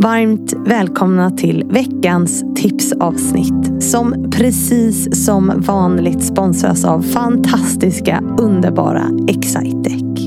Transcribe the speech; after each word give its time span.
Varmt 0.00 0.52
välkomna 0.66 1.30
till 1.30 1.64
veckans 1.70 2.44
tipsavsnitt 2.56 3.82
som 3.82 4.30
precis 4.30 5.24
som 5.24 5.52
vanligt 5.56 6.24
sponsras 6.24 6.84
av 6.84 7.02
fantastiska, 7.02 8.22
underbara 8.38 9.04
Excitec. 9.28 10.26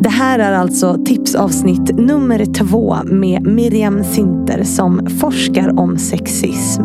Det 0.00 0.08
här 0.08 0.38
är 0.38 0.52
alltså 0.52 0.98
tipsavsnitt 1.04 1.96
nummer 1.96 2.44
två 2.44 2.96
med 3.04 3.46
Miriam 3.46 4.04
Sinter 4.04 4.62
som 4.62 5.06
forskar 5.20 5.80
om 5.80 5.98
sexism. 5.98 6.82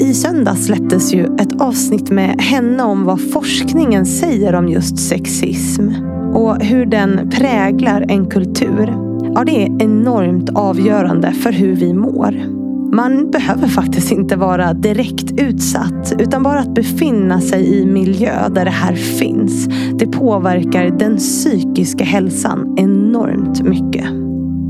I 0.00 0.14
söndag 0.14 0.54
släpptes 0.54 1.14
ju 1.14 1.24
ett 1.24 1.60
avsnitt 1.60 2.10
med 2.10 2.40
henne 2.40 2.82
om 2.82 3.04
vad 3.04 3.30
forskningen 3.30 4.06
säger 4.06 4.54
om 4.54 4.68
just 4.68 4.98
sexism 4.98 5.88
och 6.34 6.62
hur 6.62 6.86
den 6.86 7.30
präglar 7.30 8.04
en 8.08 8.26
kultur. 8.26 9.11
Ja, 9.34 9.44
det 9.44 9.62
är 9.62 9.82
enormt 9.82 10.50
avgörande 10.50 11.32
för 11.32 11.52
hur 11.52 11.76
vi 11.76 11.94
mår. 11.94 12.62
Man 12.94 13.30
behöver 13.30 13.68
faktiskt 13.68 14.12
inte 14.12 14.36
vara 14.36 14.72
direkt 14.72 15.40
utsatt 15.40 16.14
utan 16.18 16.42
bara 16.42 16.58
att 16.58 16.74
befinna 16.74 17.40
sig 17.40 17.78
i 17.78 17.86
miljö 17.86 18.48
där 18.48 18.64
det 18.64 18.70
här 18.70 18.94
finns. 18.94 19.68
Det 19.98 20.06
påverkar 20.06 20.98
den 20.98 21.16
psykiska 21.16 22.04
hälsan 22.04 22.74
enormt 22.78 23.62
mycket. 23.62 24.06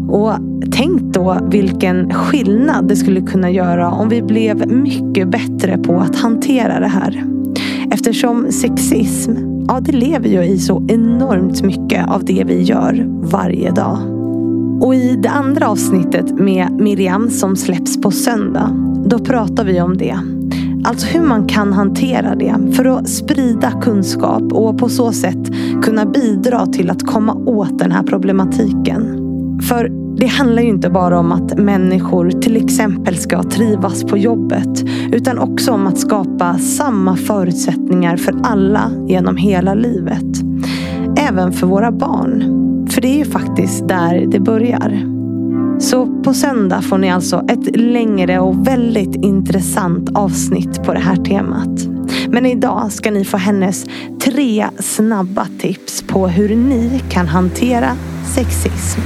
Och 0.09 0.33
tänk 0.73 1.03
då 1.03 1.37
vilken 1.51 2.15
skillnad 2.15 2.89
det 2.89 2.97
skulle 2.97 3.21
kunna 3.21 3.51
göra 3.51 3.91
om 3.91 4.09
vi 4.09 4.23
blev 4.23 4.73
mycket 4.73 5.29
bättre 5.29 5.79
på 5.79 5.97
att 5.97 6.17
hantera 6.17 6.81
det 6.81 6.89
här. 6.89 7.25
Eftersom 7.93 8.53
sexism, 8.53 9.33
ja 9.69 9.81
det 9.81 9.93
lever 9.93 10.29
ju 10.29 10.43
i 10.43 10.59
så 10.59 10.87
enormt 10.89 11.63
mycket 11.63 12.09
av 12.09 12.25
det 12.25 12.45
vi 12.47 12.63
gör 12.63 13.07
varje 13.33 13.71
dag. 13.71 14.12
Och 14.83 14.95
i 14.95 15.17
det 15.17 15.29
andra 15.29 15.69
avsnittet 15.69 16.39
med 16.39 16.73
Miriam 16.73 17.31
som 17.31 17.57
släpps 17.57 18.01
på 18.01 18.11
söndag, 18.11 18.71
då 19.07 19.19
pratar 19.19 19.65
vi 19.65 19.81
om 19.81 19.97
det. 19.97 20.19
Alltså 20.85 21.07
hur 21.07 21.23
man 21.23 21.47
kan 21.47 21.73
hantera 21.73 22.35
det 22.35 22.55
för 22.73 22.85
att 22.85 23.09
sprida 23.09 23.71
kunskap 23.71 24.53
och 24.53 24.79
på 24.79 24.89
så 24.89 25.13
sätt 25.13 25.53
kunna 25.83 26.07
bidra 26.07 26.67
till 26.67 26.91
att 26.91 27.07
komma 27.07 27.35
åt 27.35 27.79
den 27.79 27.93
här 27.93 28.03
problematiken. 28.03 29.19
För 29.69 29.89
det 30.17 30.27
handlar 30.27 30.63
ju 30.63 30.69
inte 30.69 30.91
bara 30.91 31.19
om 31.19 31.33
att 31.33 31.59
människor 31.59 32.31
till 32.31 32.57
exempel 32.57 33.17
ska 33.17 33.43
trivas 33.43 34.05
på 34.05 34.19
jobbet 34.19 34.85
utan 35.13 35.39
också 35.39 35.73
om 35.73 35.87
att 35.87 35.99
skapa 35.99 36.59
samma 36.59 37.17
förutsättningar 37.17 38.17
för 38.17 38.35
alla 38.43 38.91
genom 39.09 39.37
hela 39.37 39.75
livet. 39.75 40.43
Även 41.17 41.53
för 41.53 41.67
våra 41.67 41.93
barn. 41.93 42.63
För 42.95 43.01
det 43.01 43.09
är 43.09 43.19
ju 43.19 43.25
faktiskt 43.25 43.89
där 43.89 44.27
det 44.27 44.41
börjar. 44.41 45.09
Så 45.81 46.23
på 46.23 46.35
söndag 46.35 46.83
får 46.83 46.99
ni 46.99 47.11
alltså 47.11 47.45
ett 47.49 47.77
längre 47.77 48.39
och 48.39 48.67
väldigt 48.67 49.15
intressant 49.15 50.11
avsnitt 50.15 50.83
på 50.83 50.93
det 50.93 51.01
här 51.01 51.17
temat. 51.17 51.87
Men 52.29 52.47
idag 52.47 52.93
ska 52.93 53.11
ni 53.11 53.25
få 53.25 53.37
hennes 53.37 53.87
tre 54.21 54.67
snabba 54.79 55.47
tips 55.61 56.03
på 56.03 56.29
hur 56.29 56.57
ni 56.57 57.03
kan 57.11 57.29
hantera 57.29 57.97
sexism. 58.35 59.01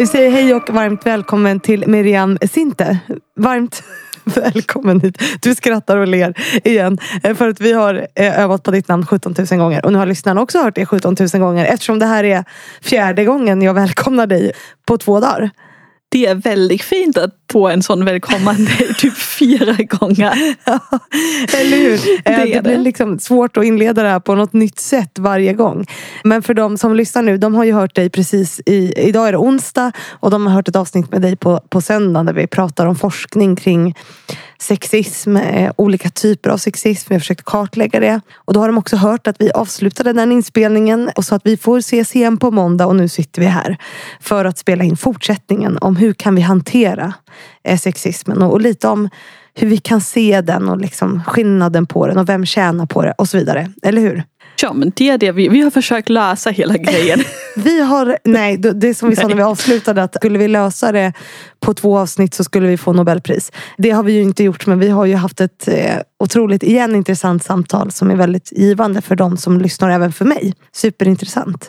Vi 0.00 0.06
säger 0.06 0.30
hej 0.30 0.54
och 0.54 0.70
varmt 0.70 1.06
välkommen 1.06 1.60
till 1.60 1.86
Miriam 1.86 2.38
Sinte. 2.50 2.98
Varmt 3.36 3.82
välkommen 4.24 5.00
hit. 5.00 5.22
Du 5.42 5.54
skrattar 5.54 5.96
och 5.96 6.08
ler 6.08 6.34
igen. 6.64 6.98
Eh, 7.22 7.34
för 7.34 7.48
att 7.48 7.60
vi 7.60 7.72
har 7.72 8.06
eh, 8.14 8.40
övat 8.40 8.62
på 8.62 8.70
ditt 8.70 8.88
namn 8.88 9.06
17 9.06 9.34
000 9.50 9.60
gånger. 9.60 9.84
Och 9.84 9.92
nu 9.92 9.98
har 9.98 10.06
lyssnarna 10.06 10.40
också 10.40 10.58
hört 10.58 10.74
det 10.74 10.86
17 10.86 11.16
000 11.34 11.42
gånger. 11.42 11.64
Eftersom 11.64 11.98
det 11.98 12.06
här 12.06 12.24
är 12.24 12.44
fjärde 12.80 13.24
gången 13.24 13.62
jag 13.62 13.74
välkomnar 13.74 14.26
dig 14.26 14.52
på 14.86 14.98
två 14.98 15.20
dagar. 15.20 15.50
Det 16.12 16.26
är 16.26 16.34
väldigt 16.34 16.82
fint 16.82 17.18
att 17.18 17.34
få 17.52 17.68
en 17.68 17.82
sån 17.82 18.04
välkomnande 18.04 18.70
typ 18.98 19.16
fyra 19.16 19.72
gånger. 19.72 20.56
Ja, 20.64 20.80
eller 21.58 21.76
hur? 21.76 22.22
Det, 22.24 22.44
det, 22.44 22.54
det 22.54 22.62
blir 22.62 22.78
liksom 22.78 23.18
svårt 23.18 23.56
att 23.56 23.64
inleda 23.64 24.02
det 24.02 24.08
här 24.08 24.20
på 24.20 24.34
något 24.34 24.52
nytt 24.52 24.78
sätt 24.78 25.18
varje 25.18 25.52
gång. 25.52 25.86
Men 26.24 26.42
för 26.42 26.54
de 26.54 26.78
som 26.78 26.94
lyssnar 26.94 27.22
nu, 27.22 27.38
de 27.38 27.54
har 27.54 27.64
ju 27.64 27.72
hört 27.72 27.94
dig 27.94 28.10
precis 28.10 28.60
i, 28.66 28.92
idag 28.96 29.28
är 29.28 29.32
det 29.32 29.38
onsdag 29.38 29.92
och 30.10 30.30
de 30.30 30.46
har 30.46 30.54
hört 30.54 30.68
ett 30.68 30.76
avsnitt 30.76 31.10
med 31.12 31.22
dig 31.22 31.36
på, 31.36 31.60
på 31.68 31.80
söndag 31.80 32.22
där 32.22 32.32
vi 32.32 32.46
pratar 32.46 32.86
om 32.86 32.96
forskning 32.96 33.56
kring 33.56 33.94
sexism, 34.60 35.36
eh, 35.36 35.72
olika 35.76 36.10
typer 36.10 36.50
av 36.50 36.56
sexism. 36.56 37.06
Vi 37.08 37.14
har 37.14 37.20
försökt 37.20 37.44
kartlägga 37.44 38.00
det. 38.00 38.20
Och 38.34 38.54
då 38.54 38.60
har 38.60 38.68
de 38.68 38.78
också 38.78 38.96
hört 38.96 39.26
att 39.26 39.36
vi 39.38 39.50
avslutade 39.52 40.12
den 40.12 40.32
inspelningen 40.32 41.10
och 41.16 41.24
sa 41.24 41.36
att 41.36 41.46
vi 41.46 41.56
får 41.56 41.78
ses 41.78 42.16
igen 42.16 42.36
på 42.36 42.50
måndag 42.50 42.86
och 42.86 42.96
nu 42.96 43.08
sitter 43.08 43.40
vi 43.40 43.46
här 43.46 43.76
för 44.20 44.44
att 44.44 44.58
spela 44.58 44.84
in 44.84 44.96
fortsättningen 44.96 45.78
om 45.80 45.96
hur 45.96 46.12
kan 46.12 46.34
vi 46.34 46.42
hantera 46.42 47.14
eh, 47.64 47.78
sexismen 47.78 48.42
och, 48.42 48.52
och 48.52 48.60
lite 48.60 48.88
om 48.88 49.08
hur 49.54 49.68
vi 49.68 49.76
kan 49.76 50.00
se 50.00 50.40
den 50.40 50.68
och 50.68 50.78
liksom 50.78 51.22
skillnaden 51.26 51.86
på 51.86 52.06
den 52.06 52.18
och 52.18 52.28
vem 52.28 52.46
tjänar 52.46 52.86
på 52.86 53.02
det 53.02 53.14
och 53.18 53.28
så 53.28 53.38
vidare. 53.38 53.72
Eller 53.82 54.02
hur? 54.02 54.24
Ja 54.62 54.72
men 54.72 54.92
det 54.96 55.08
är 55.08 55.18
det 55.18 55.32
vi, 55.32 55.48
vi 55.48 55.60
har 55.60 55.70
försökt 55.70 56.08
lösa 56.08 56.50
hela 56.50 56.76
grejen. 56.76 57.20
vi 57.56 57.80
har, 57.80 58.18
nej 58.24 58.56
det 58.56 58.94
som 58.94 59.10
vi 59.10 59.16
sa 59.16 59.28
när 59.28 59.34
vi 59.34 59.42
avslutade 59.42 60.02
att 60.02 60.14
skulle 60.14 60.38
vi 60.38 60.48
lösa 60.48 60.92
det 60.92 61.12
på 61.60 61.74
två 61.74 61.98
avsnitt 61.98 62.34
så 62.34 62.44
skulle 62.44 62.68
vi 62.68 62.76
få 62.76 62.92
Nobelpris. 62.92 63.52
Det 63.78 63.90
har 63.90 64.02
vi 64.02 64.12
ju 64.12 64.22
inte 64.22 64.44
gjort 64.44 64.66
men 64.66 64.78
vi 64.78 64.88
har 64.88 65.04
ju 65.04 65.14
haft 65.14 65.40
ett 65.40 65.68
eh, 65.68 65.96
otroligt, 66.18 66.62
igen 66.62 66.96
intressant 66.96 67.44
samtal 67.44 67.90
som 67.90 68.10
är 68.10 68.16
väldigt 68.16 68.52
givande 68.52 69.00
för 69.00 69.16
de 69.16 69.36
som 69.36 69.60
lyssnar 69.60 69.90
även 69.90 70.12
för 70.12 70.24
mig. 70.24 70.54
Superintressant. 70.72 71.68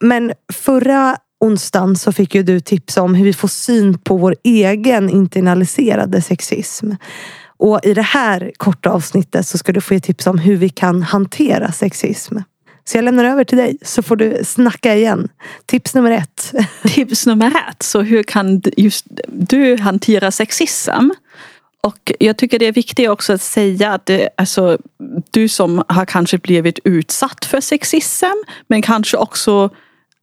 Men 0.00 0.32
förra 0.52 1.16
onsdagen 1.40 1.96
så 1.96 2.12
fick 2.12 2.34
ju 2.34 2.42
du 2.42 2.60
tips 2.60 2.96
om 2.96 3.14
hur 3.14 3.24
vi 3.24 3.32
får 3.32 3.48
syn 3.48 3.98
på 3.98 4.16
vår 4.16 4.36
egen 4.42 5.10
internaliserade 5.10 6.22
sexism. 6.22 6.90
Och 7.60 7.80
i 7.82 7.94
det 7.94 8.02
här 8.02 8.52
korta 8.56 8.90
avsnittet 8.90 9.46
så 9.46 9.58
ska 9.58 9.72
du 9.72 9.80
få 9.80 9.94
ge 9.94 10.00
tips 10.00 10.26
om 10.26 10.38
hur 10.38 10.56
vi 10.56 10.68
kan 10.68 11.02
hantera 11.02 11.72
sexism. 11.72 12.36
Så 12.84 12.96
jag 12.96 13.04
lämnar 13.04 13.24
över 13.24 13.44
till 13.44 13.58
dig 13.58 13.78
så 13.82 14.02
får 14.02 14.16
du 14.16 14.40
snacka 14.44 14.94
igen. 14.94 15.28
Tips 15.66 15.94
nummer 15.94 16.10
ett. 16.10 16.52
Tips 16.94 17.26
nummer 17.26 17.46
ett. 17.46 17.82
Så 17.82 18.00
hur 18.00 18.22
kan 18.22 18.62
just 18.76 19.04
du 19.28 19.76
hantera 19.76 20.30
sexism? 20.30 21.10
Och 21.82 22.12
jag 22.18 22.36
tycker 22.36 22.58
det 22.58 22.66
är 22.66 22.72
viktigt 22.72 23.08
också 23.08 23.32
att 23.32 23.42
säga 23.42 23.92
att 23.92 24.06
det, 24.06 24.28
alltså, 24.36 24.78
du 25.30 25.48
som 25.48 25.84
har 25.88 26.06
kanske 26.06 26.38
blivit 26.38 26.78
utsatt 26.84 27.44
för 27.44 27.60
sexism 27.60 28.26
men 28.68 28.82
kanske 28.82 29.16
också 29.16 29.70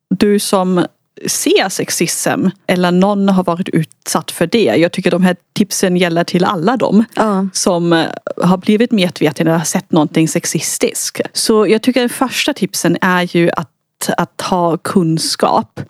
du 0.09 0.39
som 0.39 0.85
se 1.25 1.69
sexism 1.69 2.47
eller 2.67 2.91
någon 2.91 3.29
har 3.29 3.43
varit 3.43 3.69
utsatt 3.69 4.31
för 4.31 4.47
det. 4.47 4.75
Jag 4.75 4.91
tycker 4.91 5.11
de 5.11 5.23
här 5.23 5.35
tipsen 5.53 5.97
gäller 5.97 6.23
till 6.23 6.45
alla 6.45 6.77
dem 6.77 7.05
ja. 7.15 7.47
som 7.53 7.93
eh, 7.93 8.05
har 8.43 8.57
blivit 8.57 8.91
medvetna 8.91 9.51
och 9.51 9.57
har 9.57 9.65
sett 9.65 9.91
någonting 9.91 10.27
sexistiskt. 10.27 11.21
Så 11.33 11.67
jag 11.67 11.81
tycker 11.81 12.05
att 12.05 12.11
första 12.11 12.53
tipsen 12.53 12.97
är 13.01 13.35
ju 13.35 13.49
att, 13.57 14.09
att 14.17 14.41
ha 14.41 14.77
kunskap. 14.77 15.81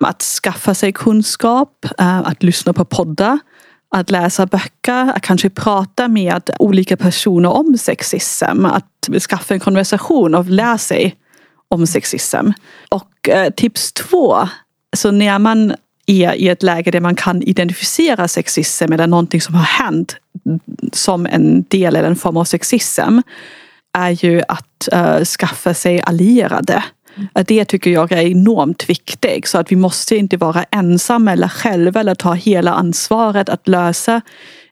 Att 0.00 0.22
skaffa 0.22 0.74
sig 0.74 0.92
kunskap, 0.92 1.86
eh, 1.98 2.18
att 2.18 2.42
lyssna 2.42 2.72
på 2.72 2.84
poddar 2.84 3.38
att 3.94 4.10
läsa 4.10 4.46
böcker, 4.46 5.12
att 5.16 5.22
kanske 5.22 5.50
prata 5.50 6.08
med 6.08 6.50
olika 6.58 6.96
personer 6.96 7.50
om 7.50 7.78
sexism. 7.78 8.64
Att 8.64 9.08
skaffa 9.28 9.54
en 9.54 9.60
konversation 9.60 10.34
och 10.34 10.44
lära 10.46 10.78
sig 10.78 11.16
om 11.68 11.86
sexism. 11.86 12.50
Och 12.88 13.28
eh, 13.28 13.50
tips 13.50 13.92
två 13.92 14.48
så 14.94 15.10
när 15.10 15.38
man 15.38 15.74
är 16.06 16.34
i 16.34 16.48
ett 16.48 16.62
läge 16.62 16.90
där 16.90 17.00
man 17.00 17.14
kan 17.14 17.42
identifiera 17.42 18.28
sexism 18.28 18.92
eller 18.92 19.06
någonting 19.06 19.40
som 19.40 19.54
har 19.54 19.64
hänt 19.64 20.16
som 20.92 21.26
en 21.26 21.62
del 21.62 21.96
eller 21.96 22.08
en 22.08 22.16
form 22.16 22.36
av 22.36 22.44
sexism 22.44 23.18
är 23.98 24.24
ju 24.24 24.42
att 24.48 24.88
uh, 24.94 25.24
skaffa 25.24 25.74
sig 25.74 26.02
allierade. 26.02 26.84
Mm. 27.16 27.28
Det 27.46 27.64
tycker 27.64 27.90
jag 27.90 28.12
är 28.12 28.22
enormt 28.22 28.90
viktigt. 28.90 29.48
Så 29.48 29.58
att 29.58 29.72
vi 29.72 29.76
måste 29.76 30.16
inte 30.16 30.36
vara 30.36 30.64
ensamma 30.70 31.32
eller 31.32 31.48
själva 31.48 32.00
eller 32.00 32.14
ta 32.14 32.32
hela 32.32 32.74
ansvaret 32.74 33.48
att 33.48 33.68
lösa 33.68 34.20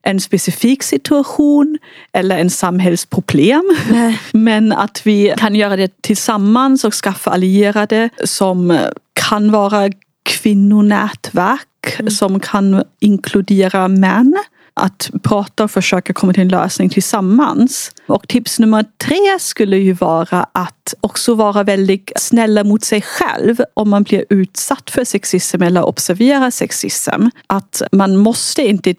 en 0.03 0.21
specifik 0.21 0.83
situation 0.83 1.79
eller 2.13 2.39
en 2.39 2.51
samhällsproblem. 2.51 3.77
Nej. 3.91 4.21
Men 4.33 4.73
att 4.73 5.07
vi 5.07 5.35
kan 5.39 5.55
göra 5.55 5.77
det 5.77 6.03
tillsammans 6.03 6.85
och 6.85 6.95
skaffa 6.95 7.31
allierade 7.31 8.09
som 8.25 8.79
kan 9.13 9.53
vara 9.53 9.91
kvinnonätverk 10.23 11.97
mm. 11.99 12.11
som 12.11 12.41
kan 12.41 12.85
inkludera 13.01 13.89
män. 13.89 14.35
att 14.75 15.11
prata 15.23 15.65
och 15.65 15.71
försöka 15.71 16.13
komma 16.13 16.33
till 16.33 16.43
en 16.43 16.49
lösning 16.49 16.89
tillsammans. 16.89 17.91
Och 18.07 18.29
tips 18.29 18.59
nummer 18.59 18.85
tre 19.05 19.39
skulle 19.41 19.77
ju 19.77 19.93
vara 19.93 20.47
att 20.53 20.95
också 21.01 21.35
vara 21.35 21.63
väldigt 21.63 22.13
snälla 22.17 22.65
mot 22.65 22.85
sig 22.85 23.03
själv 23.03 23.63
om 23.75 23.91
man 23.91 24.03
blir 24.03 24.25
utsatt 24.31 24.91
för 24.91 25.05
sexism 25.05 25.63
eller 25.63 25.85
observerar 25.85 26.51
sexism. 26.51 27.29
Att 27.47 27.83
man 27.93 28.17
måste 28.17 28.63
inte 28.63 28.95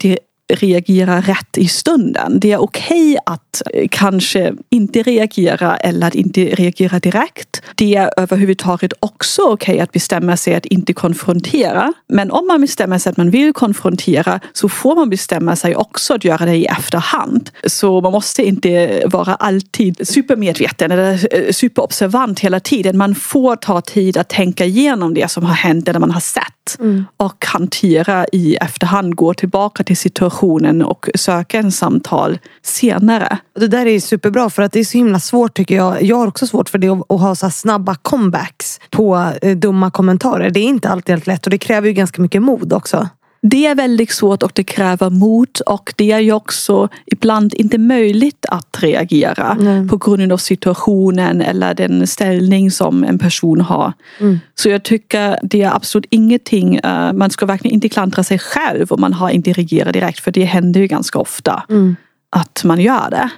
reagera 0.52 1.20
rätt 1.20 1.58
i 1.58 1.68
stunden. 1.68 2.40
Det 2.40 2.52
är 2.52 2.58
okej 2.58 3.10
okay 3.10 3.16
att 3.26 3.62
eh, 3.74 3.88
kanske 3.90 4.54
inte 4.70 5.02
reagera 5.02 5.76
eller 5.76 6.06
att 6.06 6.14
inte 6.14 6.40
reagera 6.44 6.98
direkt. 6.98 7.62
Det 7.74 7.94
är 7.94 8.10
överhuvudtaget 8.16 8.92
också 9.00 9.42
okej 9.42 9.54
okay 9.54 9.80
att 9.80 9.92
bestämma 9.92 10.36
sig 10.36 10.54
att 10.54 10.66
inte 10.66 10.92
konfrontera. 10.92 11.92
Men 12.08 12.30
om 12.30 12.46
man 12.46 12.60
bestämmer 12.60 12.98
sig 12.98 13.10
att 13.10 13.16
man 13.16 13.30
vill 13.30 13.52
konfrontera 13.52 14.40
så 14.52 14.68
får 14.68 14.94
man 14.94 15.10
bestämma 15.10 15.56
sig 15.56 15.76
också 15.76 16.14
att 16.14 16.24
göra 16.24 16.44
det 16.44 16.56
i 16.56 16.64
efterhand. 16.66 17.50
Så 17.66 18.00
man 18.00 18.12
måste 18.12 18.42
inte 18.42 19.02
vara 19.06 19.34
alltid 19.34 20.08
supermedveten 20.08 20.90
eller 20.90 21.12
eh, 21.34 21.52
superobservant 21.52 22.40
hela 22.40 22.60
tiden. 22.60 22.96
Man 22.96 23.14
får 23.14 23.56
ta 23.56 23.80
tid 23.80 24.16
att 24.16 24.28
tänka 24.28 24.64
igenom 24.64 25.14
det 25.14 25.30
som 25.30 25.44
har 25.44 25.54
hänt 25.54 25.88
eller 25.88 26.00
man 26.00 26.10
har 26.10 26.20
sett 26.20 26.44
mm. 26.78 27.04
och 27.16 27.44
hantera 27.46 28.26
i 28.32 28.56
efterhand, 28.56 29.16
gå 29.16 29.34
tillbaka 29.34 29.84
till 29.84 29.96
situationen 29.96 30.82
och 30.82 31.08
söka 31.14 31.58
en 31.58 31.72
samtal 31.72 32.38
senare. 32.62 33.38
Det 33.58 33.68
där 33.68 33.86
är 33.86 34.00
superbra 34.00 34.50
för 34.50 34.62
att 34.62 34.72
det 34.72 34.80
är 34.80 34.84
så 34.84 34.98
himla 34.98 35.20
svårt 35.20 35.54
tycker 35.54 35.76
jag. 35.76 36.02
Jag 36.02 36.16
har 36.16 36.26
också 36.26 36.46
svårt 36.46 36.68
för 36.68 36.78
det 36.78 36.88
att 36.88 37.20
ha 37.20 37.34
så 37.34 37.50
snabba 37.50 37.94
comebacks 37.94 38.80
på 38.90 39.32
eh, 39.42 39.56
dumma 39.56 39.90
kommentarer. 39.90 40.50
Det 40.50 40.60
är 40.60 40.64
inte 40.64 40.88
alltid 40.88 41.12
helt 41.12 41.26
lätt 41.26 41.46
och 41.46 41.50
det 41.50 41.58
kräver 41.58 41.88
ju 41.88 41.94
ganska 41.94 42.22
mycket 42.22 42.42
mod 42.42 42.72
också. 42.72 43.08
Det 43.46 43.66
är 43.66 43.74
väldigt 43.74 44.10
svårt 44.10 44.42
och 44.42 44.52
det 44.54 44.64
kräver 44.64 45.10
mod 45.10 45.60
och 45.66 45.94
det 45.96 46.12
är 46.12 46.18
ju 46.18 46.32
också 46.32 46.88
ibland 47.06 47.54
inte 47.54 47.78
möjligt 47.78 48.46
att 48.48 48.82
reagera 48.82 49.56
mm. 49.60 49.88
på 49.88 49.96
grund 49.96 50.32
av 50.32 50.36
situationen 50.36 51.40
eller 51.40 51.74
den 51.74 52.06
ställning 52.06 52.70
som 52.70 53.04
en 53.04 53.18
person 53.18 53.60
har. 53.60 53.92
Mm. 54.20 54.38
Så 54.54 54.68
jag 54.68 54.82
tycker 54.82 55.38
det 55.42 55.62
är 55.62 55.74
absolut 55.74 56.06
ingenting, 56.10 56.80
uh, 56.86 57.12
man 57.12 57.30
ska 57.30 57.46
verkligen 57.46 57.74
inte 57.74 57.88
klandra 57.88 58.22
sig 58.22 58.38
själv 58.38 58.92
om 58.92 59.00
man 59.00 59.12
har 59.12 59.30
inte 59.30 59.52
reagerat 59.52 59.92
direkt 59.92 60.20
för 60.20 60.30
det 60.30 60.44
händer 60.44 60.80
ju 60.80 60.86
ganska 60.86 61.18
ofta 61.18 61.62
mm. 61.68 61.96
att 62.30 62.64
man 62.64 62.80
gör 62.80 63.10
det. 63.10 63.30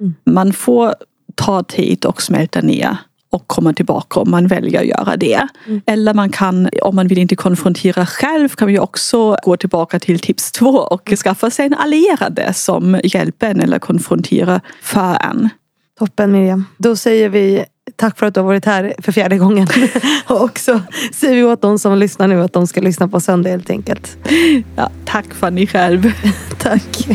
Mm. 0.00 0.14
Man 0.24 0.52
får 0.52 0.94
ta 1.34 1.62
tid 1.62 2.04
och 2.04 2.22
smälta 2.22 2.60
ner 2.60 2.96
och 3.36 3.46
komma 3.46 3.72
tillbaka 3.72 4.20
om 4.20 4.30
man 4.30 4.46
väljer 4.46 4.80
att 4.80 4.86
göra 4.86 5.16
det. 5.16 5.48
Mm. 5.66 5.80
Eller 5.86 6.14
man 6.14 6.30
kan, 6.30 6.68
om 6.82 6.96
man 6.96 7.08
vill 7.08 7.18
inte 7.18 7.36
konfrontera 7.36 8.06
själv, 8.06 8.48
kan 8.48 8.68
vi 8.68 8.78
också 8.78 9.36
gå 9.42 9.56
tillbaka 9.56 9.98
till 9.98 10.18
tips 10.18 10.52
två 10.52 10.68
och 10.68 11.12
skaffa 11.24 11.50
sig 11.50 11.66
en 11.66 11.74
allierade 11.74 12.54
som 12.54 13.00
hjälper 13.04 13.50
en 13.50 13.60
eller 13.60 13.78
konfronterar 13.78 14.60
för 14.82 15.16
en. 15.30 15.48
Toppen 15.98 16.32
Miriam. 16.32 16.64
Då 16.78 16.96
säger 16.96 17.28
vi 17.28 17.64
tack 17.96 18.18
för 18.18 18.26
att 18.26 18.34
du 18.34 18.40
har 18.40 18.46
varit 18.46 18.64
här 18.64 18.94
för 18.98 19.12
fjärde 19.12 19.38
gången. 19.38 19.66
och 20.26 20.58
så 20.58 20.80
säger 21.12 21.34
vi 21.34 21.44
åt 21.44 21.62
de 21.62 21.78
som 21.78 21.98
lyssnar 21.98 22.28
nu 22.28 22.42
att 22.42 22.52
de 22.52 22.66
ska 22.66 22.80
lyssna 22.80 23.08
på 23.08 23.20
söndag 23.20 23.50
helt 23.50 23.70
enkelt. 23.70 24.16
Ja, 24.76 24.90
tack 25.04 25.34
Fanny 25.34 25.66
själv. 25.66 26.12
tack. 26.58 27.08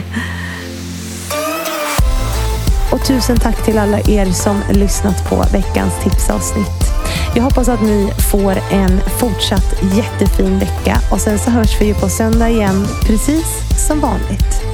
Och 3.01 3.07
tusen 3.07 3.39
tack 3.39 3.65
till 3.65 3.77
alla 3.77 4.00
er 4.00 4.31
som 4.31 4.62
lyssnat 4.71 5.30
på 5.30 5.36
veckans 5.36 5.94
tipsavsnitt. 6.03 6.92
Jag 7.36 7.44
hoppas 7.44 7.69
att 7.69 7.81
ni 7.81 8.12
får 8.31 8.57
en 8.71 9.01
fortsatt 9.19 9.75
jättefin 9.81 10.59
vecka 10.59 10.98
och 11.12 11.21
sen 11.21 11.39
så 11.39 11.51
hörs 11.51 11.81
vi 11.81 11.86
ju 11.86 11.94
på 11.94 12.09
söndag 12.09 12.50
igen 12.50 12.88
precis 13.07 13.45
som 13.88 14.00
vanligt. 14.00 14.70